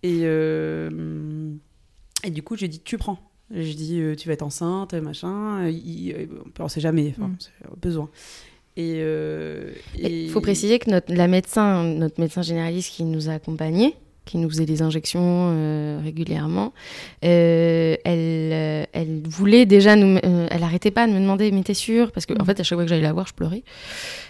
Et, 0.03 0.19
euh, 0.23 1.51
et 2.23 2.29
du 2.31 2.41
coup, 2.43 2.55
j'ai 2.55 2.67
dit, 2.69 2.79
tu 2.79 2.97
prends. 2.97 3.19
J'ai 3.53 3.73
dit, 3.73 3.99
euh, 3.99 4.15
tu 4.15 4.27
vas 4.27 4.33
être 4.33 4.41
enceinte, 4.43 4.93
machin. 4.93 5.67
Il, 5.67 6.13
euh, 6.17 6.25
on 6.59 6.67
sait 6.67 6.81
jamais, 6.81 7.13
enfin, 7.17 7.31
c'est 7.39 7.51
au 7.71 7.75
besoin. 7.75 8.09
Et. 8.77 8.93
euh, 8.97 9.71
Il 9.97 10.05
et- 10.05 10.27
faut 10.29 10.41
préciser 10.41 10.79
que 10.79 10.89
notre, 10.89 11.13
la 11.13 11.27
médecin, 11.27 11.83
notre 11.83 12.19
médecin 12.21 12.41
généraliste 12.41 12.93
qui 12.93 13.03
nous 13.03 13.29
a 13.29 13.33
accompagnés, 13.33 13.95
qui 14.23 14.37
nous 14.37 14.49
faisait 14.49 14.65
des 14.65 14.81
injections 14.81 15.21
euh, 15.51 15.99
régulièrement, 16.01 16.71
euh, 17.25 17.97
elle, 18.05 18.53
euh, 18.53 18.85
elle 18.93 19.21
voulait 19.27 19.65
déjà 19.65 19.95
nous. 19.97 20.17
euh, 20.23 20.47
elle 20.49 20.63
arrêtait 20.63 20.91
pas 20.91 21.07
de 21.07 21.11
me 21.11 21.19
demander, 21.19 21.51
mais 21.51 21.63
t'es 21.63 21.73
sûre? 21.73 22.11
Parce 22.13 22.25
que, 22.25 22.33
en 22.39 22.43
Mm. 22.43 22.45
fait, 22.45 22.59
à 22.59 22.63
chaque 22.63 22.77
fois 22.77 22.85
que 22.85 22.89
j'allais 22.89 23.01
la 23.01 23.13
voir, 23.13 23.27
je 23.27 23.33
pleurais. 23.33 23.63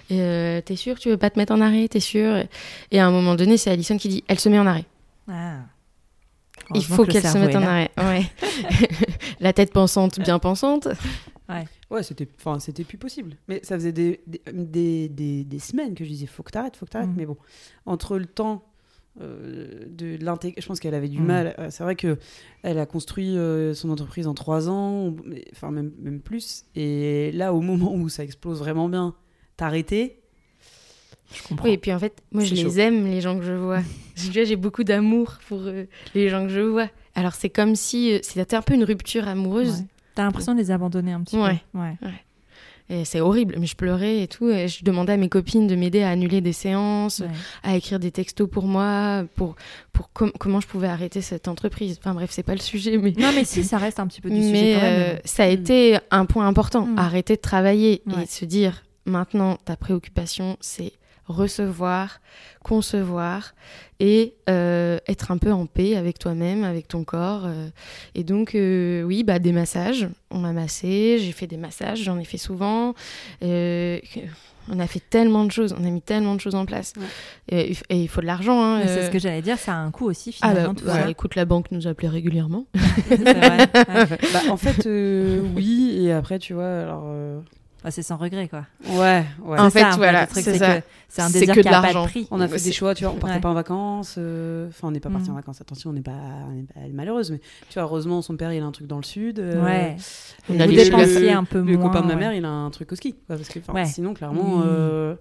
Et, 0.09 0.19
euh, 0.21 0.61
t'es 0.61 0.75
sûre? 0.77 0.97
Tu 0.97 1.09
veux 1.09 1.17
pas 1.17 1.29
te 1.29 1.37
mettre 1.37 1.53
en 1.53 1.61
arrêt? 1.61 1.87
T'es 1.87 1.99
sûre? 1.99 2.43
Et 2.91 2.99
à 2.99 3.05
un 3.05 3.11
moment 3.11 3.35
donné, 3.35 3.57
c'est 3.57 3.69
Alison 3.69 3.97
qui 3.97 4.07
dit 4.09 4.23
Elle 4.27 4.39
se 4.39 4.49
met 4.49 4.57
en 4.59 4.65
arrêt. 4.65 4.85
Ah. 5.29 5.57
Il 6.75 6.83
faut 6.85 7.03
que 7.03 7.07
le 7.07 7.13
qu'elle 7.13 7.23
se 7.31 7.37
mette 7.37 7.55
en 7.55 7.61
arrêt. 7.63 7.91
Ouais. 7.97 8.23
la 9.39 9.53
tête 9.53 9.71
pensante, 9.73 10.19
bien 10.19 10.39
pensante. 10.39 10.87
Ouais, 11.89 12.03
c'était, 12.03 12.27
enfin, 12.37 12.59
c'était 12.59 12.85
plus 12.85 12.97
possible. 12.97 13.35
Mais 13.49 13.59
ça 13.63 13.75
faisait 13.75 13.91
des, 13.91 14.21
des, 14.25 14.41
des, 14.53 15.09
des- 15.09 15.43
des 15.43 15.59
semaines 15.59 15.93
que 15.95 16.05
je 16.05 16.09
disais, 16.09 16.25
faut 16.25 16.43
que 16.43 16.51
t'arrêtes, 16.51 16.77
faut 16.77 16.85
que 16.85 16.91
t'arrêtes. 16.91 17.09
Mhm. 17.09 17.15
Mais 17.17 17.25
bon, 17.25 17.35
entre 17.85 18.17
le 18.17 18.25
temps 18.25 18.63
euh, 19.19 19.83
de 19.89 20.17
l'intégrer, 20.23 20.61
je 20.61 20.67
pense 20.67 20.79
qu'elle 20.79 20.93
avait 20.93 21.09
du 21.09 21.19
Mhm. 21.19 21.25
mal. 21.25 21.55
Euh, 21.59 21.67
C'est 21.69 21.83
vrai 21.83 21.97
que 21.97 22.17
elle 22.63 22.79
a 22.79 22.85
construit 22.85 23.35
euh, 23.37 23.73
son 23.73 23.89
entreprise 23.89 24.27
en 24.27 24.33
trois 24.33 24.69
ans, 24.69 25.13
enfin 25.51 25.71
même, 25.71 25.91
même 25.99 26.21
plus. 26.21 26.63
Et 26.75 27.33
là, 27.33 27.53
au 27.53 27.59
moment 27.59 27.93
où 27.93 28.07
ça 28.07 28.23
explose 28.23 28.59
vraiment 28.59 28.87
bien, 28.87 29.13
t'arrêter. 29.57 30.20
Je 31.33 31.43
comprends. 31.47 31.65
Oui, 31.65 31.73
et 31.73 31.77
puis 31.77 31.93
en 31.93 31.99
fait, 31.99 32.21
moi 32.31 32.43
je 32.43 32.53
les 32.55 32.79
aime, 32.79 33.05
les 33.05 33.21
gens 33.21 33.37
que 33.37 33.43
je 33.43 33.53
vois. 33.67 33.79
J'ai 34.15 34.55
beaucoup 34.55 34.83
d'amour 34.83 35.37
pour 35.47 35.59
euh, 35.61 35.85
les 36.13 36.29
gens 36.29 36.43
que 36.43 36.49
je 36.53 36.59
vois. 36.61 36.87
Alors 37.15 37.33
c'est 37.33 37.49
comme 37.49 37.75
si 37.75 38.13
euh, 38.13 38.19
c'était 38.21 38.55
un 38.55 38.61
peu 38.61 38.73
une 38.73 38.83
rupture 38.83 39.27
amoureuse. 39.27 39.79
Ouais. 39.79 39.85
T'as 40.15 40.23
l'impression 40.23 40.53
de 40.53 40.59
les 40.59 40.71
abandonner 40.71 41.13
un 41.13 41.21
petit 41.21 41.37
Ouais. 41.37 41.61
peu. 41.73 41.79
Ouais. 41.79 41.95
Et 42.89 43.05
c'est 43.05 43.21
horrible, 43.21 43.55
mais 43.57 43.67
je 43.67 43.75
pleurais 43.77 44.19
et 44.23 44.27
tout. 44.27 44.49
Et 44.49 44.67
je 44.67 44.83
demandais 44.83 45.13
à 45.13 45.17
mes 45.17 45.29
copines 45.29 45.65
de 45.65 45.75
m'aider 45.75 46.01
à 46.03 46.09
annuler 46.09 46.41
des 46.41 46.51
séances, 46.51 47.19
Ouais. 47.19 47.27
à 47.63 47.77
écrire 47.77 47.99
des 47.99 48.11
textos 48.11 48.49
pour 48.49 48.65
moi, 48.65 49.23
pour, 49.35 49.55
pour 49.93 50.11
com- 50.11 50.33
comment 50.37 50.59
je 50.59 50.67
pouvais 50.67 50.87
arrêter 50.89 51.21
cette 51.21 51.47
entreprise. 51.47 51.97
Enfin 51.99 52.13
bref, 52.13 52.31
c'est 52.33 52.43
pas 52.43 52.53
le 52.55 52.59
sujet, 52.59 52.97
mais. 52.97 53.13
Non, 53.17 53.31
mais 53.33 53.45
si, 53.45 53.63
ça 53.63 53.77
reste 53.77 54.01
un 54.01 54.07
petit 54.07 54.19
peu 54.19 54.29
du 54.29 54.35
sujet 54.41 54.51
Mais 54.51 54.73
quand 54.73 54.81
même. 54.81 55.01
euh, 55.15 55.19
ça 55.23 55.43
a 55.43 55.47
Mm. 55.47 55.51
été 55.51 55.97
un 56.11 56.25
point 56.25 56.45
important. 56.45 56.85
Mm. 56.85 56.97
Arrêter 56.97 57.35
de 57.37 57.41
travailler 57.41 58.01
Ouais. 58.07 58.23
et 58.23 58.25
se 58.25 58.43
dire 58.43 58.83
maintenant, 59.05 59.55
ta 59.63 59.77
préoccupation, 59.77 60.57
c'est 60.59 60.91
recevoir, 61.31 62.19
concevoir 62.63 63.53
et 63.99 64.33
euh, 64.49 64.97
être 65.07 65.31
un 65.31 65.37
peu 65.37 65.51
en 65.51 65.65
paix 65.65 65.95
avec 65.95 66.17
toi-même, 66.19 66.63
avec 66.63 66.87
ton 66.87 67.03
corps. 67.03 67.43
euh. 67.45 67.69
Et 68.15 68.23
donc, 68.23 68.55
euh, 68.55 69.03
oui, 69.03 69.23
bah, 69.23 69.39
des 69.39 69.51
massages. 69.51 70.07
On 70.31 70.39
m'a 70.39 70.53
massé, 70.53 71.17
j'ai 71.19 71.31
fait 71.31 71.47
des 71.47 71.57
massages, 71.57 72.01
j'en 72.03 72.17
ai 72.19 72.25
fait 72.25 72.37
souvent. 72.37 72.93
Euh, 73.43 73.99
on 74.69 74.79
a 74.79 74.85
fait 74.87 75.01
tellement 75.09 75.43
de 75.45 75.51
choses, 75.51 75.75
on 75.79 75.83
a 75.85 75.89
mis 75.89 76.01
tellement 76.01 76.35
de 76.35 76.39
choses 76.39 76.55
en 76.55 76.65
place. 76.65 76.93
Ouais. 76.97 77.05
Et, 77.71 77.71
et 77.89 78.01
il 78.01 78.07
faut 78.07 78.21
de 78.21 78.27
l'argent. 78.27 78.61
Hein, 78.63 78.81
c'est 78.85 79.05
ce 79.05 79.09
que 79.11 79.19
j'allais 79.19 79.41
dire, 79.41 79.57
ça 79.57 79.73
a 79.73 79.77
un 79.77 79.91
coût 79.91 80.05
aussi 80.05 80.35
Ah 80.41 80.49
finalement 80.49 80.73
bah, 80.73 80.79
tout 80.79 80.85
bah, 80.85 80.93
ça. 81.03 81.09
écoute, 81.09 81.35
la 81.35 81.45
banque 81.45 81.71
nous 81.71 81.87
appelait 81.87 82.09
régulièrement. 82.09 82.65
C'est 83.09 83.17
vrai. 83.17 83.57
Ouais. 83.59 84.17
Bah, 84.33 84.39
en 84.49 84.57
fait, 84.57 84.85
euh, 84.85 85.41
oui. 85.55 85.97
Et 86.05 86.11
après, 86.11 86.39
tu 86.39 86.53
vois, 86.53 86.81
alors. 86.81 87.05
Ah, 87.83 87.89
c'est 87.89 88.03
sans 88.03 88.15
regret 88.17 88.47
quoi. 88.47 88.65
Ouais, 88.89 89.25
ouais. 89.43 89.59
En 89.59 89.69
fait, 89.71 89.79
ça, 89.81 89.91
voilà, 89.97 90.27
le 90.27 90.41
c'est 90.41 90.57
ça. 90.59 90.81
c'est 91.09 91.21
un 91.23 91.29
désir 91.31 91.55
que 91.55 91.61
qui 91.61 91.67
de 91.67 91.73
a 91.73 91.81
pas 91.81 91.81
l'argent. 91.81 92.03
de 92.03 92.09
prix. 92.09 92.27
On 92.29 92.39
a 92.39 92.47
fait 92.47 92.63
des 92.63 92.71
choix, 92.71 92.93
tu 92.93 93.03
vois, 93.05 93.13
on 93.13 93.17
partait 93.17 93.37
Ouais. 93.37 93.41
pas 93.41 93.49
en 93.49 93.53
vacances. 93.55 94.15
euh, 94.19 94.67
Enfin, 94.69 94.89
on 94.89 94.91
n'est 94.91 94.99
pas 94.99 95.09
parti 95.09 95.29
Mm. 95.29 95.33
en 95.33 95.35
vacances, 95.35 95.61
attention, 95.61 95.89
on 95.89 95.93
n'est 95.93 96.01
pas, 96.01 96.11
malheureuse, 96.93 97.31
mais 97.31 97.39
tu 97.69 97.73
vois, 97.79 97.83
heureusement, 97.83 98.21
son 98.21 98.37
père, 98.37 98.53
il 98.53 98.61
a 98.61 98.65
un 98.65 98.71
truc 98.71 98.85
dans 98.85 98.97
le 98.97 99.03
sud. 99.03 99.39
euh, 99.39 99.63
Ouais. 99.65 99.95
On 100.49 100.53
Vous 100.53 100.61
a 100.61 100.67
le- 100.67 100.73
dépensiez 100.75 101.31
un 101.31 101.43
peu 101.43 101.59
Le 101.59 101.77
moins. 101.77 101.87
copain 101.89 102.01
de 102.01 102.07
ma 102.07 102.13
ouais. 102.13 102.19
mère, 102.19 102.33
il 102.33 102.45
a 102.45 102.49
un 102.49 102.69
truc 102.69 102.91
au 102.91 102.95
ski. 102.95 103.13
quoi, 103.25 103.35
parce 103.37 103.49
que, 103.49 103.59
Ouais. 103.71 103.85
Sinon, 103.85 104.13
clairement. 104.13 104.57
Oui. 104.57 104.63
euh, 104.67 105.15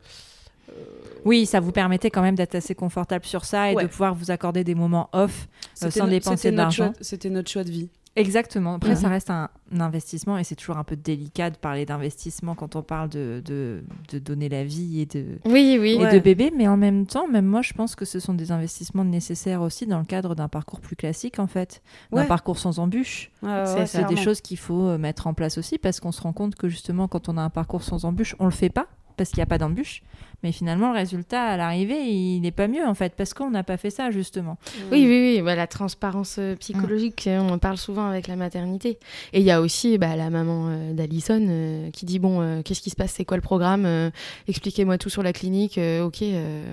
Oui, 1.25 1.45
ça 1.47 1.61
vous 1.61 1.73
permettait 1.73 2.11
quand 2.11 2.23
même 2.23 2.35
d'être 2.37 2.55
assez 2.55 2.75
confortable 2.75 3.25
sur 3.27 3.45
ça 3.45 3.71
et 3.71 3.75
Ouais. 3.75 3.83
de 3.83 3.89
pouvoir 3.89 4.15
vous 4.15 4.31
accorder 4.31 4.65
des 4.65 4.75
moments 4.75 5.09
off. 5.13 5.49
sans 5.75 6.05
no- 6.05 6.11
dépenser 6.11 6.55
choix- 6.71 6.93
C'était 7.01 7.29
notre 7.31 7.51
choix 7.51 7.65
de 7.65 7.71
vie. 7.71 7.89
Exactement. 8.17 8.75
Après, 8.75 8.97
ça 8.97 9.09
reste 9.09 9.31
un, 9.31 9.49
un 9.73 9.81
investissement 9.81 10.37
et 10.37 10.43
c'est 10.45 10.57
toujours 10.57 10.79
un 10.79 10.85
peu 10.85 10.97
délicat 10.97 11.51
de 11.51 11.57
parler 11.57 11.87
d'investissement 11.87 12.55
quand 12.57 12.75
on 12.75 12.83
parle 12.83 13.09
de, 13.09 13.41
de, 13.45 13.85
de 14.11 14.19
donner 14.19 14.49
la 14.49 14.65
vie 14.65 15.01
et 15.01 15.07
de, 15.07 15.39
Oui, 15.45 15.79
oui. 15.81 15.93
et 15.93 15.99
Ouais. 15.99 16.13
de 16.15 16.19
bébé. 16.19 16.53
Mais 16.57 16.67
en 16.67 16.77
même 16.77 17.07
temps, 17.07 17.29
même 17.29 17.47
moi, 17.47 17.63
je 17.63 17.73
pense 17.73 17.95
que 17.95 18.05
ce 18.05 18.19
sont 18.19 18.35
des 18.35 18.51
investissements 18.51 19.05
nécessaires 19.05 19.63
aussi 19.63 19.87
dans 19.87 20.01
le 20.01 20.05
cadre 20.05 20.35
d'un 20.35 20.49
parcours 20.49 20.81
plus 20.81 20.97
classique, 20.97 21.39
en 21.39 21.47
fait. 21.47 21.83
D'un 22.13 22.25
parcours 22.27 22.59
sans. 22.59 22.81
Ouais, 22.81 23.03
ouais, 23.43 23.87
C'est 23.87 24.05
des 24.07 24.17
choses 24.17 24.41
qu'il 24.41 24.59
faut 24.59 24.89
euh, 24.89 24.99
mettre 24.99 25.27
en 25.27 25.35
place 25.35 25.59
aussi 25.59 25.79
parce 25.79 26.01
qu'on 26.01 26.13
se 26.13 26.21
rend 26.23 26.33
compte 26.33 26.57
que 26.57 26.69
justement, 26.69 27.09
quand 27.09 27.29
on 27.29 27.37
a 27.37 27.43
un 27.43 27.51
parcours 27.51 27.83
sans 27.83 28.05
embûches, 28.05 28.35
on 28.39 28.47
le 28.47 28.51
fait 28.51 28.71
pas 28.71 28.87
parce 29.17 29.31
qu'il 29.31 29.39
n'y 29.39 29.43
a 29.43 29.47
pas 29.47 29.59
d'embûches. 29.59 30.03
Mais 30.43 30.53
finalement, 30.53 30.93
le 30.93 30.99
résultat 30.99 31.43
à 31.43 31.57
l'arrivée, 31.57 32.01
il 32.07 32.41
n'est 32.41 32.51
pas 32.51 32.67
mieux 32.67 32.87
en 32.87 32.95
fait 32.95 33.13
parce 33.15 33.35
qu'on 33.35 33.51
n'a 33.51 33.63
pas 33.63 33.77
fait 33.77 33.91
ça 33.91 34.11
justement. 34.11 34.57
Oui, 34.91 35.05
oui, 35.07 35.35
oui. 35.37 35.43
Bah, 35.43 35.55
la 35.55 35.67
transparence 35.67 36.37
euh, 36.39 36.57
psychologique, 36.57 37.29
on 37.31 37.51
en 37.51 37.59
parle 37.59 37.77
souvent 37.77 38.07
avec 38.09 38.27
la 38.27 38.37
maternité. 38.37 38.99
Et 39.33 39.41
il 39.41 39.45
y 39.45 39.51
a 39.51 39.61
aussi 39.61 39.99
bah, 39.99 40.17
la 40.17 40.31
maman 40.31 40.69
euh, 40.71 40.93
d'Alison 40.95 41.45
euh, 41.49 41.91
qui 41.91 42.07
dit 42.07 42.19
Bon, 42.19 42.41
euh, 42.41 42.63
qu'est-ce 42.63 42.81
qui 42.81 42.91
se 42.91 42.97
passe 42.97 43.13
C'est 43.13 43.25
quoi 43.27 43.37
le 43.37 43.43
programme 43.43 43.85
Euh, 43.87 44.11
Expliquez-moi 44.49 44.97
tout 44.99 45.11
sur 45.11 45.23
la 45.23 45.33
clinique. 45.33 45.77
Euh, 45.79 46.05
ok. 46.05 46.23
euh. 46.23 46.65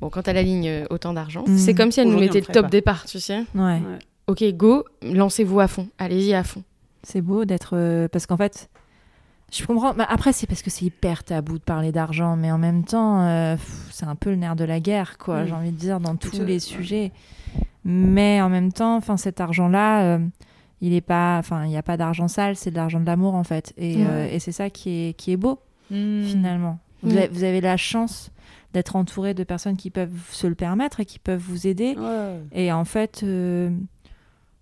Bon, 0.00 0.10
quand 0.10 0.28
elle 0.28 0.36
aligne 0.36 0.68
euh, 0.68 0.84
autant 0.90 1.12
d'argent, 1.12 1.44
Mhm. 1.46 1.58
c'est 1.58 1.74
comme 1.74 1.90
si 1.90 2.00
elle 2.00 2.08
nous 2.08 2.18
mettait 2.20 2.40
le 2.40 2.46
top 2.46 2.62
pas. 2.66 2.68
départ, 2.68 3.04
tu 3.06 3.18
sais. 3.20 3.38
Ouais. 3.54 3.62
Ouais. 3.80 3.98
Ok, 4.28 4.44
go, 4.54 4.84
lancez-vous 5.02 5.58
à 5.60 5.66
fond. 5.68 5.88
Allez-y 5.98 6.34
à 6.34 6.44
fond. 6.44 6.62
C'est 7.02 7.20
beau 7.22 7.44
d'être. 7.44 8.06
parce 8.12 8.26
qu'en 8.26 8.36
fait, 8.36 8.68
je 9.52 9.64
comprends. 9.66 9.94
mais 9.94 10.04
après, 10.08 10.32
c'est 10.32 10.46
parce 10.46 10.62
que 10.62 10.70
c'est 10.70 10.84
hyper 10.84 11.24
tabou 11.24 11.58
de 11.58 11.62
parler 11.64 11.92
d'argent, 11.92 12.36
mais 12.36 12.50
en 12.52 12.58
même 12.58 12.84
temps, 12.84 13.20
euh, 13.22 13.56
c'est 13.90 14.06
un 14.06 14.14
peu 14.16 14.30
le 14.30 14.36
nerf 14.36 14.56
de 14.56 14.64
la 14.64 14.80
guerre, 14.80 15.18
quoi, 15.18 15.42
Mm. 15.42 15.46
j'ai 15.46 15.52
envie 15.54 15.72
de 15.72 15.76
dire, 15.78 16.00
dans 16.00 16.16
tous 16.16 16.42
les 16.44 16.58
sujets. 16.60 17.12
Mais 17.84 18.40
en 18.42 18.48
même 18.48 18.72
temps, 18.72 18.96
enfin, 18.96 19.16
cet 19.16 19.40
argent-là. 19.40 20.02
euh, 20.02 20.18
il 20.80 20.92
est 20.94 21.00
pas, 21.00 21.38
enfin, 21.38 21.64
il 21.64 21.70
n'y 21.70 21.76
a 21.76 21.82
pas 21.82 21.96
d'argent 21.96 22.28
sale, 22.28 22.54
c'est 22.54 22.70
de 22.70 22.76
l'argent 22.76 23.00
de 23.00 23.06
l'amour 23.06 23.34
en 23.34 23.42
fait, 23.42 23.72
et, 23.76 23.96
euh, 24.06 24.28
et 24.30 24.38
c'est 24.38 24.52
ça 24.52 24.70
qui 24.70 24.90
est 25.08 25.12
qui 25.14 25.32
est 25.32 25.36
beau 25.36 25.58
Mm. 25.90 26.22
finalement. 26.22 26.78
Vous, 27.02 27.16
avez, 27.16 27.26
vous 27.28 27.42
avez 27.42 27.60
la 27.60 27.76
chance 27.76 28.30
d'être 28.74 28.94
entouré 28.94 29.32
de 29.34 29.42
personnes 29.42 29.76
qui 29.76 29.90
peuvent 29.90 30.12
se 30.30 30.46
le 30.46 30.54
permettre 30.54 31.00
et 31.00 31.04
qui 31.04 31.18
peuvent 31.18 31.40
vous 31.42 31.66
aider. 31.66 31.96
Ouais. 31.98 32.40
Et 32.52 32.70
en 32.72 32.84
fait, 32.84 33.24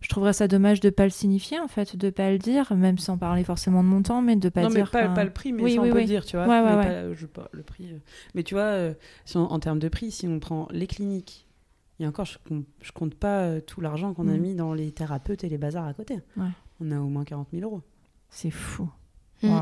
je 0.07 0.11
trouverais 0.11 0.33
ça 0.35 0.47
dommage 0.47 0.79
de 0.79 0.89
pas 0.89 1.03
le 1.03 1.11
signifier, 1.11 1.59
en 1.59 1.67
fait, 1.67 1.97
de 1.97 2.11
pas 2.11 2.31
le 2.31 2.39
dire, 2.39 2.73
même 2.77 2.97
sans 2.97 3.19
parler 3.19 3.43
forcément 3.43 3.83
de 3.83 3.89
montant, 3.89 4.23
mais 4.23 4.37
de 4.37 4.49
pas 4.49 4.63
non, 4.63 4.69
mais 4.69 4.77
dire. 4.77 4.91
pas, 4.93 5.03
enfin, 5.07 5.15
pas 5.15 5.25
le 5.25 5.33
prix, 5.33 5.53
mais 5.53 5.65
oui, 5.65 5.75
ça, 5.75 5.81
oui, 5.81 5.89
on 5.89 5.93
peut 5.93 5.97
oui. 5.99 6.03
le 6.03 6.07
dire, 6.07 6.25
tu 6.25 6.37
vois. 6.37 6.47
Ouais, 6.47 6.61
ouais, 6.61 6.71
mais 6.71 6.77
ouais. 6.77 6.85
pas- 7.09 7.13
je 7.15 7.21
sais 7.23 7.27
pas, 7.27 7.49
le 7.51 7.65
prix. 7.65 7.89
euh. 7.93 7.99
Mais 8.37 8.45
tu 8.45 8.55
vois, 8.55 8.63
euh, 8.63 8.95
si 9.25 9.37
on- 9.37 9.51
en 9.51 9.59
termes 9.59 9.81
de 9.81 9.89
prix, 9.89 10.13
si 10.13 10.29
on 10.29 10.39
prend 10.39 10.69
les 10.71 10.87
cliniques, 10.87 11.49
et 11.99 12.07
encore, 12.07 12.25
je, 12.25 12.39
je 12.83 12.93
compte 12.93 13.17
pas 13.17 13.41
euh, 13.41 13.61
tout 13.61 13.81
l'argent 13.81 14.15
qu'on 14.15 14.29
a 14.29 14.37
Mm. 14.37 14.41
mis 14.41 14.55
dans 14.55 14.75
les 14.75 14.93
thérapeutes 14.93 15.43
et 15.43 15.49
les 15.49 15.59
bazars 15.59 15.87
à 15.89 15.93
côté. 15.93 16.21
Ouais. 16.37 16.47
On 16.81 16.93
a 16.93 17.01
au 17.01 17.09
moins 17.09 17.25
40 17.25 17.49
000 17.53 17.65
euros. 17.69 17.83
C'est 18.31 18.53
fou. 18.53 18.89
Mm. 19.43 19.57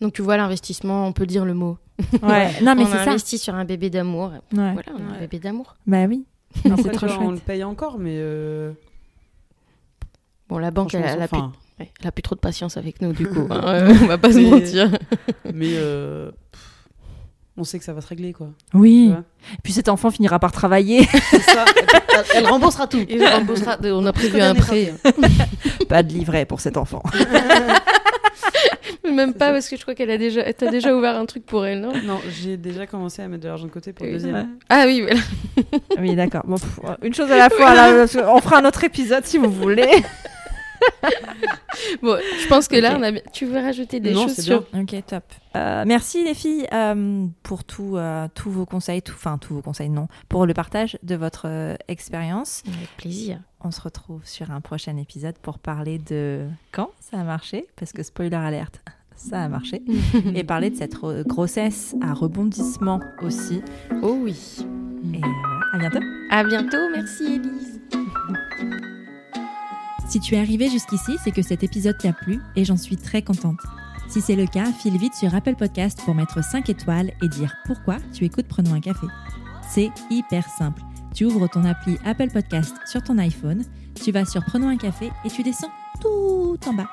Donc 0.00 0.12
tu 0.12 0.22
vois 0.22 0.36
l'investissement, 0.36 1.08
on 1.08 1.12
peut 1.12 1.26
dire 1.26 1.44
le 1.44 1.54
mot. 1.54 1.76
Ouais. 2.22 2.52
non, 2.62 2.76
mais 2.76 2.82
on 2.84 2.86
c'est 2.86 2.98
a 2.98 3.04
ça. 3.04 3.10
investi 3.10 3.36
sur 3.36 3.56
un 3.56 3.64
bébé 3.64 3.90
d'amour. 3.90 4.30
Ouais. 4.52 4.72
Voilà, 4.74 4.92
on 4.96 5.12
a 5.12 5.16
un 5.16 5.18
bébé 5.18 5.40
d'amour. 5.40 5.74
Bah 5.88 6.04
oui. 6.06 6.24
Non, 6.64 6.76
trop 6.76 7.06
on 7.20 7.32
le 7.32 7.38
paye 7.38 7.64
encore, 7.64 7.98
mais 7.98 8.14
euh, 8.14 8.72
Bon, 10.48 10.58
la 10.58 10.70
banque, 10.70 10.94
elle, 10.94 11.04
elle 11.04 11.22
a 11.22 11.28
plus, 11.28 11.36
enfin, 11.36 11.52
ouais, 11.78 11.90
elle 12.00 12.06
a 12.08 12.12
plus 12.12 12.22
trop 12.22 12.34
de 12.34 12.40
patience 12.40 12.76
avec 12.76 13.02
nous, 13.02 13.12
du 13.12 13.26
coup. 13.26 13.46
hein. 13.50 13.60
Euh, 13.64 13.94
on 14.02 14.06
va 14.06 14.18
pas 14.18 14.32
se 14.32 14.38
mentir. 14.38 14.90
mais 15.52 15.72
euh, 15.74 16.30
pff, 16.52 16.62
on 17.58 17.64
sait 17.64 17.78
que 17.78 17.84
ça 17.84 17.92
va 17.92 18.00
se 18.00 18.06
régler, 18.08 18.32
quoi. 18.32 18.48
Oui. 18.72 19.08
Vois 19.08 19.24
Puis 19.62 19.72
cet 19.74 19.88
enfant 19.88 20.10
finira 20.10 20.38
par 20.38 20.52
travailler. 20.52 21.04
C'est 21.30 21.40
ça. 21.42 21.64
elle, 22.14 22.24
elle 22.36 22.46
remboursera 22.46 22.86
tout. 22.86 22.98
Remboursera- 22.98 23.78
on 23.92 24.06
a 24.06 24.12
prévu 24.12 24.40
un 24.40 24.54
prêt. 24.54 24.94
pas 25.88 26.02
de 26.02 26.12
livret 26.12 26.46
pour 26.46 26.60
cet 26.60 26.76
enfant. 26.76 27.02
Même 29.04 29.34
pas 29.34 29.52
parce 29.52 29.68
que 29.68 29.76
je 29.76 29.82
crois 29.82 29.94
qu'elle 29.94 30.10
a 30.10 30.18
déjà, 30.18 30.52
t'as 30.52 30.70
déjà 30.70 30.94
ouvert 30.94 31.16
un 31.16 31.26
truc 31.26 31.44
pour 31.46 31.64
elle, 31.66 31.80
non? 31.80 31.92
Non, 32.04 32.20
j'ai 32.28 32.56
déjà 32.56 32.86
commencé 32.86 33.22
à 33.22 33.28
mettre 33.28 33.42
de 33.42 33.48
l'argent 33.48 33.66
de 33.66 33.70
côté 33.70 33.92
pour 33.92 34.04
le 34.06 34.12
Oui. 34.12 34.18
deuxième. 34.18 34.56
Ah 34.68 34.84
oui, 34.86 35.02
voilà. 35.02 35.20
oui, 35.98 36.14
d'accord. 36.14 36.42
Bon, 36.46 36.56
une 37.02 37.14
chose 37.14 37.30
à 37.30 37.36
la 37.36 37.50
fois. 37.50 37.74
là, 37.74 38.06
on 38.28 38.40
fera 38.40 38.58
un 38.58 38.64
autre 38.64 38.84
épisode 38.84 39.24
si 39.24 39.38
vous 39.38 39.50
voulez. 39.50 39.88
Bon, 42.02 42.16
je 42.42 42.48
pense 42.48 42.66
que 42.68 42.76
là, 42.76 42.96
on 42.98 43.02
a. 43.02 43.10
bien- 43.12 43.22
Tu 43.32 43.46
veux 43.46 43.58
rajouter 43.60 44.00
des 44.00 44.12
Non, 44.12 44.24
choses 44.24 44.40
sur 44.40 44.64
Ok, 44.74 44.94
top. 45.06 45.22
Euh, 45.56 45.84
merci 45.86 46.24
les 46.24 46.34
filles 46.34 46.66
euh, 46.72 47.26
pour 47.42 47.64
tout, 47.64 47.96
euh, 47.96 48.26
tous 48.34 48.50
vos 48.50 48.66
conseils, 48.66 49.00
tout- 49.02 49.14
enfin 49.14 49.38
tous 49.38 49.54
vos 49.54 49.62
conseils, 49.62 49.88
non, 49.88 50.08
pour 50.28 50.44
le 50.46 50.54
partage 50.54 50.98
de 51.02 51.14
votre 51.14 51.42
euh, 51.46 51.74
expérience. 51.88 52.62
Avec 52.66 52.88
plaisir. 52.96 53.40
On 53.60 53.70
se 53.70 53.80
retrouve 53.80 54.20
sur 54.24 54.50
un 54.50 54.60
prochain 54.60 54.96
épisode 54.96 55.36
pour 55.38 55.58
parler 55.58 55.98
de 55.98 56.46
quand 56.72 56.90
ça 57.00 57.18
a 57.20 57.24
marché, 57.24 57.66
parce 57.76 57.92
que 57.92 58.02
spoiler 58.02 58.36
alerte, 58.36 58.80
ça 59.16 59.42
a 59.42 59.48
marché, 59.48 59.82
et 60.34 60.44
parler 60.44 60.70
de 60.70 60.76
cette 60.76 60.96
re- 60.96 61.24
grossesse 61.26 61.94
à 62.02 62.12
rebondissement 62.12 63.00
aussi. 63.22 63.62
Oh 64.02 64.16
oui. 64.20 64.36
Et 65.14 65.18
voilà, 65.18 65.60
à 65.72 65.78
bientôt. 65.78 66.06
À 66.30 66.44
bientôt, 66.44 66.90
merci 66.94 67.24
Elise. 67.36 67.77
Si 70.08 70.20
tu 70.20 70.36
es 70.36 70.38
arrivé 70.38 70.70
jusqu'ici, 70.70 71.18
c'est 71.22 71.32
que 71.32 71.42
cet 71.42 71.62
épisode 71.62 71.98
t'a 71.98 72.14
plu 72.14 72.40
et 72.56 72.64
j'en 72.64 72.78
suis 72.78 72.96
très 72.96 73.20
contente. 73.20 73.60
Si 74.08 74.22
c'est 74.22 74.36
le 74.36 74.46
cas, 74.46 74.72
file 74.72 74.96
vite 74.96 75.12
sur 75.12 75.34
Apple 75.34 75.54
Podcast 75.54 76.00
pour 76.02 76.14
mettre 76.14 76.42
5 76.42 76.70
étoiles 76.70 77.12
et 77.22 77.28
dire 77.28 77.54
pourquoi 77.66 77.98
tu 78.14 78.24
écoutes 78.24 78.48
Prenons 78.48 78.72
un 78.72 78.80
café. 78.80 79.06
C'est 79.68 79.90
hyper 80.08 80.48
simple. 80.48 80.80
Tu 81.14 81.26
ouvres 81.26 81.46
ton 81.46 81.62
appli 81.64 81.98
Apple 82.06 82.30
Podcast 82.30 82.74
sur 82.86 83.02
ton 83.02 83.18
iPhone, 83.18 83.62
tu 84.02 84.10
vas 84.10 84.24
sur 84.24 84.42
Prenons 84.46 84.68
un 84.68 84.78
café 84.78 85.10
et 85.26 85.28
tu 85.28 85.42
descends 85.42 85.70
tout 86.00 86.58
en 86.66 86.72
bas. 86.72 86.88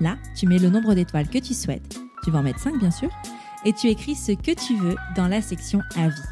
Là, 0.00 0.16
tu 0.36 0.46
mets 0.46 0.58
le 0.58 0.70
nombre 0.70 0.94
d'étoiles 0.94 1.28
que 1.28 1.38
tu 1.38 1.54
souhaites, 1.54 1.98
tu 2.22 2.30
vas 2.30 2.38
en 2.38 2.44
mettre 2.44 2.60
5 2.60 2.78
bien 2.78 2.92
sûr, 2.92 3.10
et 3.64 3.72
tu 3.72 3.88
écris 3.88 4.14
ce 4.14 4.30
que 4.30 4.52
tu 4.52 4.76
veux 4.76 4.94
dans 5.16 5.26
la 5.26 5.42
section 5.42 5.80
Avis. 5.96 6.22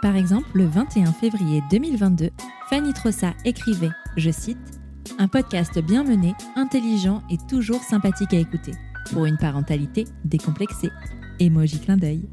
Par 0.00 0.16
exemple, 0.16 0.48
le 0.54 0.64
21 0.64 1.12
février 1.12 1.62
2022, 1.70 2.30
Fanny 2.70 2.94
Trossa 2.94 3.34
écrivait, 3.44 3.90
je 4.16 4.30
cite, 4.30 4.79
un 5.18 5.28
podcast 5.28 5.78
bien 5.78 6.04
mené, 6.04 6.34
intelligent 6.56 7.22
et 7.30 7.36
toujours 7.48 7.82
sympathique 7.82 8.34
à 8.34 8.38
écouter. 8.38 8.72
Pour 9.12 9.26
une 9.26 9.36
parentalité 9.36 10.06
décomplexée. 10.24 10.90
Emoji 11.38 11.78
clin 11.80 11.96
d'œil. 11.96 12.28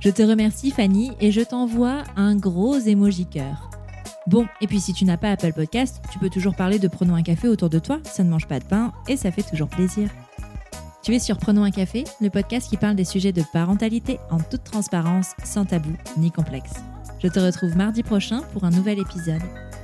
Je 0.00 0.10
te 0.10 0.22
remercie 0.22 0.70
Fanny 0.70 1.12
et 1.20 1.30
je 1.30 1.42
t'envoie 1.42 2.04
un 2.16 2.36
gros 2.36 2.78
emoji 2.78 3.26
cœur. 3.26 3.70
Bon, 4.26 4.46
et 4.60 4.66
puis 4.66 4.80
si 4.80 4.92
tu 4.92 5.04
n'as 5.04 5.16
pas 5.16 5.30
Apple 5.30 5.52
Podcast, 5.52 6.02
tu 6.10 6.18
peux 6.18 6.30
toujours 6.30 6.54
parler 6.54 6.78
de 6.78 6.88
Prenons 6.88 7.14
un 7.14 7.22
café 7.22 7.48
autour 7.48 7.68
de 7.68 7.78
toi, 7.78 8.00
ça 8.04 8.22
ne 8.24 8.30
mange 8.30 8.46
pas 8.46 8.60
de 8.60 8.64
pain 8.64 8.92
et 9.08 9.16
ça 9.16 9.30
fait 9.30 9.42
toujours 9.42 9.68
plaisir. 9.68 10.08
Tu 11.02 11.14
es 11.14 11.18
sur 11.18 11.38
Prenons 11.38 11.64
un 11.64 11.70
café, 11.70 12.04
le 12.20 12.30
podcast 12.30 12.68
qui 12.68 12.76
parle 12.76 12.96
des 12.96 13.04
sujets 13.04 13.32
de 13.32 13.42
parentalité 13.52 14.18
en 14.30 14.38
toute 14.38 14.64
transparence, 14.64 15.32
sans 15.44 15.64
tabou 15.64 15.92
ni 16.16 16.30
complexe. 16.30 16.74
Je 17.22 17.28
te 17.28 17.40
retrouve 17.40 17.76
mardi 17.76 18.02
prochain 18.02 18.40
pour 18.52 18.64
un 18.64 18.70
nouvel 18.70 18.98
épisode. 18.98 19.42